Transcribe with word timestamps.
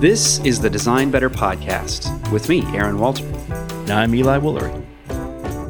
This 0.00 0.40
is 0.40 0.60
the 0.60 0.68
Design 0.68 1.10
Better 1.10 1.30
podcast 1.30 2.30
with 2.30 2.50
me, 2.50 2.62
Aaron 2.76 2.98
Walter. 2.98 3.24
And 3.24 3.90
I'm 3.90 4.14
Eli 4.14 4.38
Woolery. 4.38 4.84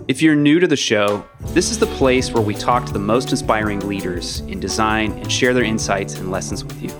If 0.09 0.21
you're 0.21 0.35
new 0.35 0.59
to 0.59 0.67
the 0.67 0.75
show, 0.75 1.25
this 1.51 1.71
is 1.71 1.79
the 1.79 1.87
place 1.87 2.33
where 2.33 2.43
we 2.43 2.53
talk 2.53 2.85
to 2.87 2.93
the 2.93 2.99
most 2.99 3.31
inspiring 3.31 3.87
leaders 3.87 4.41
in 4.41 4.59
design 4.59 5.12
and 5.12 5.31
share 5.31 5.54
their 5.54 5.62
insights 5.62 6.17
and 6.17 6.32
lessons 6.32 6.64
with 6.64 6.82
you. 6.82 6.93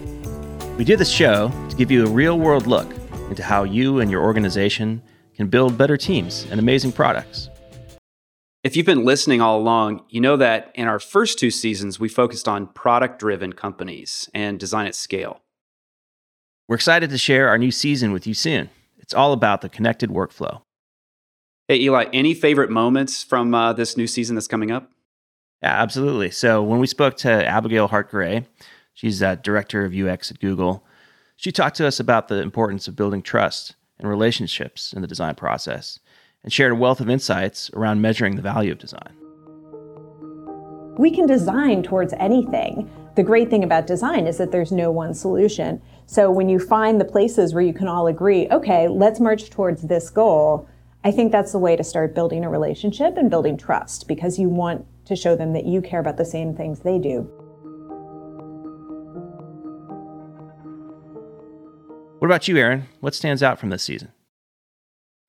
We 0.77 0.85
do 0.85 0.95
this 0.95 1.11
show 1.11 1.51
to 1.69 1.75
give 1.75 1.91
you 1.91 2.07
a 2.07 2.09
real 2.09 2.39
world 2.39 2.69
look 2.69 2.95
into 3.29 3.43
how 3.43 3.65
you 3.65 3.99
and 3.99 4.09
your 4.09 4.23
organization 4.23 5.03
can 5.35 5.49
build 5.49 5.77
better 5.77 5.97
teams 5.97 6.47
and 6.53 6.61
amazing 6.61 6.93
products. 6.93 7.51
If 8.63 8.77
you've 8.77 8.87
been 8.87 9.05
listening 9.05 9.41
all 9.41 9.59
along, 9.59 10.05
you 10.11 10.21
know 10.21 10.37
that 10.37 10.71
in 10.77 10.87
our 10.87 11.01
first 11.01 11.41
two 11.41 11.51
seasons, 11.51 11.99
we 11.99 12.09
focused 12.09 12.47
on 12.47 12.69
product 12.69 13.19
driven 13.19 13.53
companies 13.53 14.31
and 14.33 14.61
design 14.61 14.87
at 14.87 14.95
scale. 14.95 15.41
We're 16.69 16.77
excited 16.77 17.11
to 17.11 17.19
share 17.19 17.49
our 17.49 17.59
new 17.59 17.71
season 17.71 18.11
with 18.13 18.27
you 18.27 18.35
soon. 18.35 18.71
It's 18.99 19.15
all 19.15 19.33
about 19.33 19.61
the 19.61 19.69
connected 19.69 20.11
workflow. 20.11 20.63
Hey, 21.69 21.81
Eli, 21.81 22.07
any 22.13 22.35
favorite 22.35 22.71
moments 22.71 23.23
from 23.23 23.55
uh, 23.55 23.73
this 23.73 23.97
new 23.97 24.09
season 24.09 24.35
that's 24.35 24.49
coming 24.49 24.73
up? 24.73 24.91
Yeah, 25.63 25.81
absolutely. 25.81 26.33
So, 26.33 26.63
when 26.63 26.81
we 26.81 26.89
spoke 26.89 27.17
to 27.19 27.47
Abigail 27.47 27.87
Hart 27.87 28.11
Gray, 28.11 28.47
she's 28.95 29.23
a 29.23 29.37
director 29.37 29.85
of 29.85 29.95
UX 29.95 30.31
at 30.33 30.41
Google, 30.41 30.85
she 31.37 31.53
talked 31.53 31.77
to 31.77 31.87
us 31.87 32.01
about 32.01 32.29
the 32.29 32.41
importance 32.41 32.89
of 32.89 32.97
building 32.97 33.23
trust 33.23 33.77
and 33.99 34.09
relationships 34.09 34.93
in 34.93 35.03
the 35.03 35.09
design 35.09 35.35
process 35.35 36.01
and 36.43 36.53
shared 36.53 36.73
a 36.73 36.77
wealth 36.77 37.01
of 37.01 37.11
insights 37.11 37.71
around 37.75 38.01
measuring 38.01 38.37
the 38.37 38.43
value 38.43 38.73
of 38.73 38.79
design. 38.79 39.15
We 40.99 41.11
can 41.11 41.27
design 41.27 41.83
towards 41.83 42.15
anything. 42.15 42.91
The 43.17 43.23
great 43.23 43.49
thing 43.49 43.65
about 43.65 43.87
design 43.87 44.27
is 44.27 44.37
that 44.37 44.53
there's 44.53 44.71
no 44.71 44.91
one 44.91 45.15
solution. 45.15 45.81
So 46.05 46.31
when 46.31 46.51
you 46.51 46.59
find 46.59 47.01
the 47.01 47.05
places 47.07 47.55
where 47.55 47.63
you 47.63 47.73
can 47.73 47.89
all 47.89 48.07
agree, 48.07 48.47
okay, 48.51 48.89
let's 48.89 49.21
march 49.21 49.49
towards 49.49 49.81
this 49.81 50.11
goal, 50.11 50.69
I 51.03 51.11
think 51.11 51.33
that's 51.33 51.53
the 51.53 51.59
way 51.59 51.77
to 51.77 51.83
start 51.83 52.15
building 52.15 52.45
a 52.45 52.51
relationship 52.51 53.17
and 53.17 53.31
building 53.31 53.57
trust 53.57 54.07
because 54.07 54.39
you 54.39 54.51
want 54.51 54.85
to 55.07 55.17
show 55.17 55.35
them 55.35 55.55
that 55.55 55.65
you 55.65 55.81
care 55.81 56.01
about 56.01 56.19
the 56.19 56.27
same 56.27 56.55
things 56.55 56.81
they 56.81 56.99
do. 56.99 57.23
What 62.19 62.29
about 62.29 62.49
you, 62.49 62.59
Aaron? 62.59 62.87
What 63.01 63.15
stands 63.15 63.43
out 63.43 63.59
from 63.59 63.71
this 63.71 63.83
season? 63.83 64.13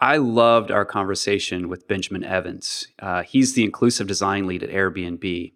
I 0.01 0.17
loved 0.17 0.71
our 0.71 0.83
conversation 0.83 1.69
with 1.69 1.87
Benjamin 1.87 2.25
Evans. 2.25 2.89
Uh, 2.99 3.23
he's 3.23 3.53
the 3.53 3.63
inclusive 3.63 4.07
design 4.07 4.45
lead 4.45 4.61
at 4.61 4.71
Airbnb. 4.71 5.53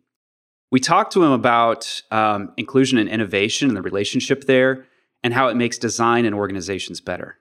We 0.72 0.80
talked 0.80 1.12
to 1.14 1.24
him 1.24 1.34
about 1.34 2.02
um, 2.12 2.54
inclusion 2.56 2.98
and 2.98 3.10
innovation 3.10 3.68
and 3.68 3.76
the 3.76 3.82
relationship 3.82 4.46
there 4.46 4.86
and 5.22 5.34
how 5.34 5.50
it 5.50 5.58
makes 5.58 5.78
design 5.78 6.24
and 6.24 6.34
organizations 6.34 7.02
better. 7.02 7.38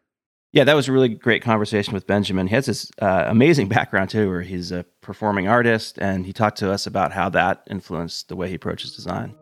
Yeah, 0.52 0.64
that 0.64 0.74
was 0.74 0.88
a 0.88 0.92
really 0.92 1.10
great 1.10 1.40
conversation 1.40 1.94
with 1.94 2.08
Benjamin. 2.08 2.48
He 2.48 2.56
has 2.56 2.66
this 2.66 2.90
uh, 3.00 3.26
amazing 3.28 3.68
background 3.68 4.10
too, 4.10 4.28
where 4.28 4.42
he's 4.42 4.72
a 4.72 4.84
performing 5.00 5.46
artist, 5.46 5.96
and 5.98 6.26
he 6.26 6.32
talked 6.32 6.58
to 6.58 6.72
us 6.72 6.88
about 6.88 7.12
how 7.12 7.28
that 7.28 7.62
influenced 7.70 8.28
the 8.28 8.34
way 8.34 8.48
he 8.48 8.56
approaches 8.56 8.96
design. 8.96 9.36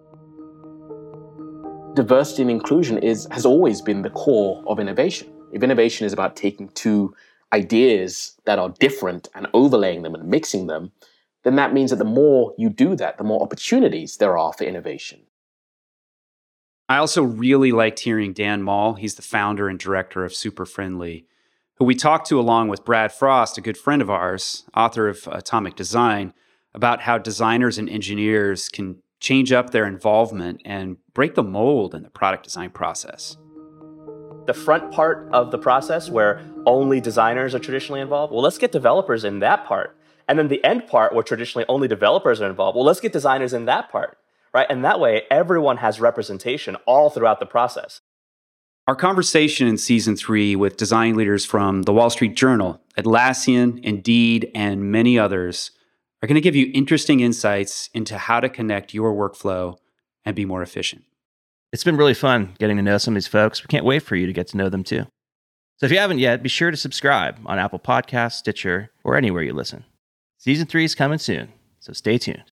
Diversity 1.95 2.43
and 2.43 2.51
inclusion 2.51 2.99
is 2.99 3.27
has 3.31 3.47
always 3.47 3.81
been 3.81 4.03
the 4.03 4.11
core 4.11 4.63
of 4.67 4.79
innovation. 4.79 5.33
If 5.51 5.63
innovation 5.63 6.07
is 6.07 6.13
about 6.13 6.37
taking 6.37 6.69
two 6.75 7.15
ideas 7.55 8.39
that 8.45 8.59
are 8.59 8.69
different 8.79 9.29
and 9.35 9.47
overlaying 9.55 10.03
them 10.03 10.15
and 10.15 10.29
mixing 10.29 10.67
them, 10.67 10.93
then 11.45 11.57
that 11.57 11.73
means 11.73 11.91
that 11.91 11.97
the 11.97 12.05
more 12.05 12.55
you 12.59 12.69
do 12.69 12.97
that, 12.97 13.19
the 13.19 13.25
more 13.25 13.43
opportunities 13.43 14.17
there 14.17 14.37
are 14.37 14.53
for 14.53 14.65
innovation. 14.65 15.21
I 16.89 16.97
also 16.97 17.23
really 17.23 17.71
liked 17.71 18.01
hearing 18.01 18.33
Dan 18.33 18.63
Mall. 18.63 18.95
He's 18.95 19.17
the 19.17 19.23
founder 19.23 19.69
and 19.69 19.79
director 19.79 20.25
of 20.25 20.35
Super 20.35 20.65
Friendly, 20.65 21.27
who 21.77 21.85
we 21.85 21.95
talked 21.95 22.27
to 22.29 22.41
along 22.41 22.69
with 22.69 22.85
Brad 22.85 23.13
Frost, 23.13 23.59
a 23.59 23.61
good 23.61 23.77
friend 23.77 24.01
of 24.01 24.09
ours, 24.09 24.65
author 24.75 25.09
of 25.09 25.29
Atomic 25.31 25.77
Design, 25.77 26.33
about 26.75 27.03
how 27.03 27.19
designers 27.19 27.77
and 27.77 27.89
engineers 27.91 28.69
can 28.69 29.03
change 29.21 29.53
up 29.53 29.71
their 29.71 29.87
involvement 29.87 30.63
and 30.65 30.97
break 31.13 31.35
the 31.35 31.43
mold 31.43 31.95
in 31.95 32.03
the 32.03 32.11
product 32.11 32.45
design 32.45 32.71
process. 32.71 33.37
The 34.47 34.55
front 34.55 34.91
part 34.93 35.29
of 35.33 35.51
the 35.51 35.59
process 35.59 36.09
where 36.09 36.41
only 36.65 37.01
designers 37.03 37.55
are 37.55 37.59
traditionally 37.59 38.01
involved, 38.01 38.33
well, 38.33 38.43
let's 38.43 38.57
get 38.57 38.73
developers 38.73 39.25
in 39.25 39.41
that 39.41 39.67
part. 39.67 39.98
And 40.29 40.39
then 40.39 40.49
the 40.49 40.63
end 40.63 40.87
part 40.87 41.15
where 41.15 41.23
traditionally 41.23 41.65
only 41.69 41.89
developers 41.89 42.41
are 42.41 42.49
involved, 42.49 42.77
well, 42.77 42.85
let's 42.85 43.01
get 43.01 43.13
designers 43.13 43.53
in 43.53 43.65
that 43.65 43.91
part 43.91 44.19
right? 44.55 44.67
And 44.69 44.85
that 44.85 45.01
way, 45.01 45.23
everyone 45.31 45.79
has 45.79 46.01
representation 46.01 46.77
all 46.87 47.11
throughout 47.11 47.41
the 47.41 47.47
process. 47.47 48.01
Our 48.87 48.97
conversation 48.97 49.69
in 49.69 49.77
season 49.77 50.17
three 50.17 50.57
with 50.57 50.77
design 50.77 51.15
leaders 51.15 51.45
from 51.45 51.83
the 51.83 51.93
Wall 51.93 52.09
Street 52.09 52.35
Journal, 52.35 52.81
Atlassian, 52.97 53.83
Indeed, 53.85 54.51
and 54.55 54.91
many 54.91 55.19
others 55.19 55.73
are 56.23 56.27
going 56.27 56.37
to 56.37 56.41
give 56.41 56.57
you 56.57 56.71
interesting 56.75 57.21
insights 57.21 57.91
into 57.93 58.17
how 58.17 58.41
to 58.41 58.49
connect 58.49 58.95
your 58.95 59.13
workflow 59.13 59.77
and 60.25 60.35
be 60.35 60.47
more 60.47 60.63
efficient. 60.63 61.05
It's 61.71 61.85
been 61.85 61.99
really 61.99 62.15
fun 62.15 62.55
getting 62.59 62.79
to 62.79 62.83
know 62.83 62.97
some 62.97 63.13
of 63.13 63.17
these 63.17 63.27
folks. 63.27 63.63
We 63.63 63.69
can't 63.69 63.85
wait 63.85 64.03
for 64.03 64.17
you 64.17 64.27
to 64.27 64.33
get 64.33 64.49
to 64.49 64.57
know 64.57 64.71
them 64.71 64.85
too. 64.85 65.05
So 65.77 65.87
if 65.87 65.93
you 65.93 65.99
haven't 65.99 66.19
yet, 66.19 66.43
be 66.43 66.49
sure 66.49 66.71
to 66.71 66.77
subscribe 66.77 67.39
on 67.45 67.59
Apple 67.59 67.79
Podcasts, 67.79 68.33
Stitcher, 68.33 68.91
or 69.05 69.17
anywhere 69.17 69.43
you 69.43 69.53
listen. 69.53 69.85
Season 70.49 70.67
three 70.67 70.85
is 70.85 70.95
coming 70.95 71.19
soon, 71.19 71.53
so 71.79 71.93
stay 71.93 72.17
tuned. 72.17 72.51